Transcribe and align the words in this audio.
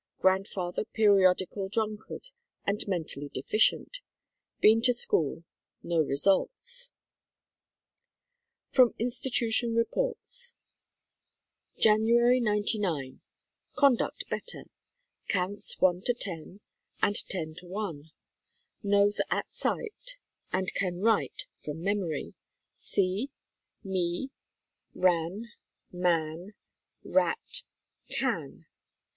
Grandfather 0.17 0.83
periodical 0.83 1.69
drunkard 1.69 2.29
and 2.65 2.87
men 2.87 3.03
tally 3.03 3.29
deficient. 3.31 3.99
Been 4.59 4.81
to 4.81 4.93
school. 4.93 5.43
No 5.83 5.99
results. 6.01 6.89
From 8.71 8.95
Institution 8.97 9.75
Reports: 9.75 10.55
Jan. 11.77 12.07
'99. 12.07 13.21
Conduct 13.75 14.27
better. 14.27 14.63
Counts 15.27 15.77
i 15.79 15.85
io 15.85 16.59
and 17.03 17.15
10 17.27 17.41
i. 17.63 18.01
Knows 18.81 19.21
at 19.29 19.51
sight 19.51 20.17
and 20.51 20.73
can 20.73 20.99
write 21.03 21.45
from 21.63 21.83
memory 21.83 22.33
"see," 22.73 23.29
"me," 23.83 24.31
"ran," 24.95 25.51
"man," 25.91 26.55
"rat," 27.03 27.61
"can." 28.09 28.65